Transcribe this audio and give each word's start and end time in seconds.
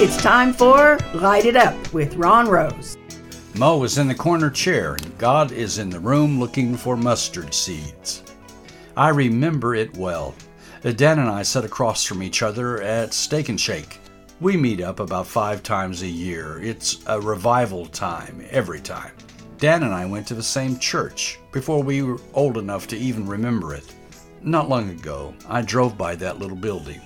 It's 0.00 0.16
time 0.22 0.52
for 0.52 0.96
Light 1.12 1.44
It 1.44 1.56
Up 1.56 1.92
with 1.92 2.14
Ron 2.14 2.48
Rose. 2.48 2.96
Mo 3.56 3.82
is 3.82 3.98
in 3.98 4.06
the 4.06 4.14
corner 4.14 4.48
chair, 4.48 4.94
and 4.94 5.18
God 5.18 5.50
is 5.50 5.78
in 5.78 5.90
the 5.90 5.98
room 5.98 6.38
looking 6.38 6.76
for 6.76 6.96
mustard 6.96 7.52
seeds. 7.52 8.22
I 8.96 9.08
remember 9.08 9.74
it 9.74 9.96
well. 9.96 10.36
Dan 10.84 11.18
and 11.18 11.28
I 11.28 11.42
sat 11.42 11.64
across 11.64 12.04
from 12.04 12.22
each 12.22 12.44
other 12.44 12.80
at 12.80 13.12
Steak 13.12 13.48
and 13.48 13.60
Shake. 13.60 13.98
We 14.40 14.56
meet 14.56 14.80
up 14.80 15.00
about 15.00 15.26
five 15.26 15.64
times 15.64 16.02
a 16.02 16.06
year. 16.06 16.60
It's 16.62 17.00
a 17.08 17.20
revival 17.20 17.84
time 17.86 18.46
every 18.50 18.78
time. 18.78 19.10
Dan 19.56 19.82
and 19.82 19.92
I 19.92 20.06
went 20.06 20.28
to 20.28 20.34
the 20.34 20.44
same 20.44 20.78
church 20.78 21.40
before 21.50 21.82
we 21.82 22.02
were 22.02 22.20
old 22.34 22.56
enough 22.56 22.86
to 22.86 22.96
even 22.96 23.26
remember 23.26 23.74
it. 23.74 23.92
Not 24.42 24.68
long 24.68 24.90
ago, 24.90 25.34
I 25.48 25.62
drove 25.62 25.98
by 25.98 26.14
that 26.14 26.38
little 26.38 26.56
building. 26.56 27.00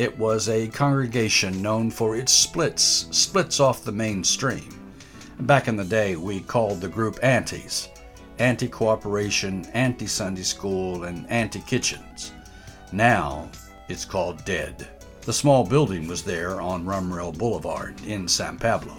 It 0.00 0.18
was 0.18 0.48
a 0.48 0.66
congregation 0.68 1.60
known 1.60 1.90
for 1.90 2.16
its 2.16 2.32
splits, 2.32 3.06
splits 3.10 3.60
off 3.60 3.84
the 3.84 3.92
mainstream. 3.92 4.80
Back 5.40 5.68
in 5.68 5.76
the 5.76 5.84
day, 5.84 6.16
we 6.16 6.40
called 6.40 6.80
the 6.80 6.88
group 6.88 7.18
Antis 7.22 7.86
Anti 8.38 8.66
Cooperation, 8.66 9.66
Anti 9.74 10.06
Sunday 10.06 10.42
School, 10.42 11.04
and 11.04 11.30
Anti 11.30 11.60
Kitchens. 11.60 12.32
Now, 12.92 13.50
it's 13.90 14.06
called 14.06 14.42
Dead. 14.46 14.88
The 15.20 15.34
small 15.34 15.66
building 15.66 16.08
was 16.08 16.22
there 16.22 16.62
on 16.62 16.86
Rumrell 16.86 17.36
Boulevard 17.36 18.02
in 18.06 18.26
San 18.26 18.56
Pablo, 18.56 18.96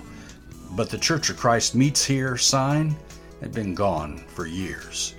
but 0.74 0.92
the 0.92 1.00
Church 1.00 1.32
of 1.32 1.38
Christ 1.38 1.74
Meets 1.74 2.06
Here 2.06 2.38
sign 2.38 2.96
had 3.40 3.52
been 3.52 3.74
gone 3.74 4.20
for 4.28 4.46
years. 4.46 5.16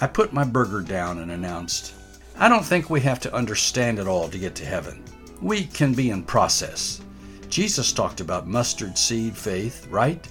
I 0.00 0.08
put 0.08 0.32
my 0.32 0.42
burger 0.42 0.80
down 0.80 1.18
and 1.18 1.30
announced, 1.30 1.94
I 2.36 2.48
don't 2.48 2.64
think 2.64 2.90
we 2.90 3.00
have 3.02 3.20
to 3.20 3.32
understand 3.32 4.00
it 4.00 4.08
all 4.08 4.28
to 4.28 4.36
get 4.36 4.56
to 4.56 4.64
heaven. 4.64 5.04
We 5.40 5.64
can 5.64 5.94
be 5.94 6.10
in 6.10 6.22
process. 6.22 7.00
Jesus 7.48 7.92
talked 7.92 8.20
about 8.20 8.46
mustard 8.46 8.96
seed 8.96 9.36
faith, 9.36 9.86
right? 9.88 10.26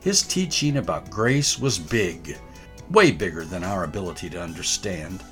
His 0.00 0.22
teaching 0.22 0.78
about 0.78 1.10
grace 1.10 1.58
was 1.58 1.78
big, 1.78 2.38
way 2.90 3.12
bigger 3.12 3.44
than 3.44 3.62
our 3.62 3.84
ability 3.84 4.30
to 4.30 4.42
understand. 4.42 5.22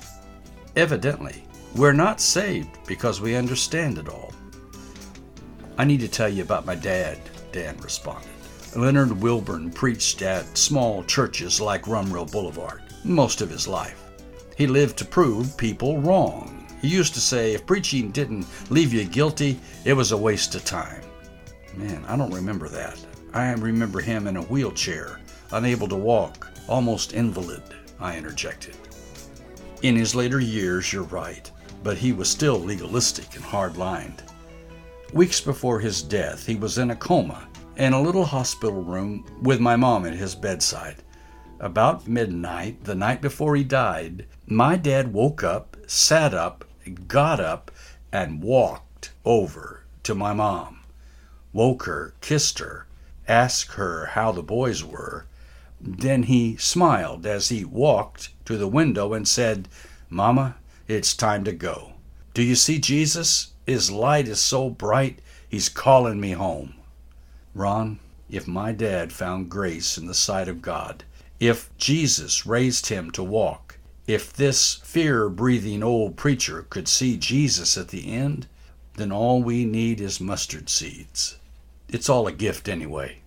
Evidently, 0.75 1.43
we're 1.75 1.93
not 1.93 2.21
saved 2.21 2.77
because 2.85 3.19
we 3.19 3.35
understand 3.35 3.97
it 3.97 4.09
all. 4.09 4.31
I 5.77 5.85
need 5.85 5.99
to 6.01 6.07
tell 6.07 6.29
you 6.29 6.43
about 6.43 6.65
my 6.65 6.75
dad, 6.75 7.17
Dan 7.51 7.77
responded. 7.77 8.29
Leonard 8.75 9.11
Wilburn 9.21 9.71
preached 9.71 10.21
at 10.21 10.57
small 10.57 11.03
churches 11.03 11.59
like 11.59 11.83
Rumrell 11.83 12.31
Boulevard 12.31 12.81
most 13.05 13.41
of 13.41 13.49
his 13.49 13.67
life. 13.67 14.03
He 14.57 14.67
lived 14.67 14.97
to 14.97 15.05
prove 15.05 15.57
people 15.57 15.99
wrong. 16.01 16.64
He 16.85 16.91
used 16.91 17.15
to 17.15 17.19
say 17.19 17.53
if 17.55 17.65
preaching 17.65 18.11
didn't 18.11 18.45
leave 18.69 18.93
you 18.93 19.05
guilty, 19.05 19.59
it 19.85 19.93
was 19.93 20.11
a 20.11 20.17
waste 20.17 20.53
of 20.53 20.65
time. 20.65 21.01
Man, 21.75 22.05
I 22.07 22.15
don't 22.15 22.31
remember 22.31 22.69
that. 22.69 23.03
I 23.33 23.51
remember 23.53 24.01
him 24.01 24.27
in 24.27 24.37
a 24.37 24.43
wheelchair, 24.43 25.19
unable 25.51 25.87
to 25.87 25.95
walk, 25.95 26.47
almost 26.67 27.13
invalid, 27.13 27.63
I 27.99 28.15
interjected. 28.15 28.77
In 29.81 29.95
his 29.95 30.13
later 30.13 30.39
years, 30.39 30.93
you're 30.93 31.03
right 31.03 31.49
but 31.81 31.97
he 31.97 32.13
was 32.13 32.29
still 32.29 32.59
legalistic 32.59 33.35
and 33.35 33.43
hard 33.43 33.77
lined. 33.77 34.21
Weeks 35.11 35.41
before 35.41 35.79
his 35.79 36.03
death, 36.03 36.45
he 36.45 36.55
was 36.55 36.77
in 36.77 36.91
a 36.91 36.95
coma 36.95 37.47
in 37.77 37.93
a 37.93 38.01
little 38.01 38.25
hospital 38.25 38.83
room 38.83 39.25
with 39.41 39.59
my 39.59 39.75
mom 39.75 40.05
at 40.05 40.13
his 40.13 40.35
bedside. 40.35 40.97
About 41.59 42.07
midnight, 42.07 42.83
the 42.83 42.95
night 42.95 43.21
before 43.21 43.55
he 43.55 43.63
died, 43.63 44.27
my 44.45 44.75
dad 44.75 45.13
woke 45.13 45.43
up, 45.43 45.77
sat 45.87 46.33
up, 46.33 46.64
got 46.89 47.39
up, 47.39 47.71
and 48.11 48.41
walked 48.41 49.11
over 49.25 49.83
to 50.03 50.15
my 50.15 50.33
mom. 50.33 50.81
Woke 51.51 51.83
her, 51.83 52.13
kissed 52.21 52.59
her, 52.59 52.85
asked 53.27 53.73
her 53.73 54.07
how 54.07 54.31
the 54.31 54.43
boys 54.43 54.83
were. 54.83 55.25
Then 55.81 56.23
he 56.23 56.57
smiled 56.57 57.25
as 57.25 57.49
he 57.49 57.65
walked 57.65 58.29
to 58.45 58.57
the 58.57 58.67
window 58.67 59.13
and 59.13 59.27
said, 59.27 59.67
Mama, 60.09 60.55
it's 60.87 61.15
time 61.15 61.43
to 61.43 61.51
go. 61.51 61.93
Do 62.33 62.43
you 62.43 62.55
see 62.55 62.79
Jesus? 62.79 63.53
His 63.65 63.89
light 63.89 64.27
is 64.27 64.39
so 64.39 64.69
bright, 64.69 65.19
he's 65.49 65.69
calling 65.69 66.19
me 66.19 66.31
home. 66.31 66.75
Ron, 67.55 67.99
if 68.29 68.47
my 68.47 68.71
dad 68.71 69.11
found 69.11 69.49
grace 69.49 69.97
in 69.97 70.05
the 70.05 70.13
sight 70.13 70.47
of 70.47 70.61
God, 70.61 71.03
if 71.39 71.75
Jesus 71.77 72.45
raised 72.45 72.87
him 72.87 73.09
to 73.11 73.23
walk, 73.23 73.64
if 74.07 74.31
this 74.31 74.75
fear 74.83 75.29
breathing 75.29 75.81
old 75.81 76.15
preacher 76.15 76.65
could 76.69 76.87
see 76.87 77.17
Jesus 77.17 77.77
at 77.77 77.87
the 77.87 78.11
end, 78.11 78.47
then 78.95 79.11
all 79.11 79.41
we 79.41 79.65
need 79.65 79.99
is 79.99 80.21
mustard 80.21 80.69
seeds. 80.69 81.37
It's 81.89 82.09
all 82.09 82.27
a 82.27 82.31
gift 82.31 82.69
anyway. 82.69 83.19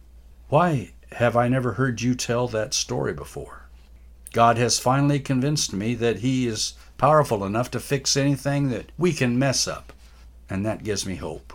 Why 0.49 0.93
have 1.13 1.37
I 1.37 1.49
never 1.49 1.73
heard 1.73 2.01
you 2.01 2.15
tell 2.15 2.49
that 2.49 2.75
story 2.75 3.13
before? 3.13 3.63
God 4.33 4.57
has 4.59 4.79
finally 4.79 5.21
convinced 5.21 5.73
me 5.73 5.95
that 5.95 6.19
He 6.19 6.47
is 6.47 6.75
powerful 6.97 7.45
enough 7.45 7.71
to 7.73 7.81
fix 7.81 8.17
anything 8.17 8.69
that 8.71 8.93
we 8.97 9.13
can 9.13 9.39
mess 9.39 9.67
up, 9.67 9.93
and 10.49 10.65
that 10.65 10.85
gives 10.85 11.07
me 11.07 11.17
hope. 11.17 11.53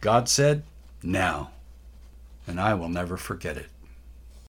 God 0.00 0.28
said, 0.28 0.64
Now, 1.02 1.50
and 2.46 2.60
I 2.60 2.74
will 2.74 2.88
never 2.88 3.16
forget 3.16 3.56
it. 3.56 3.68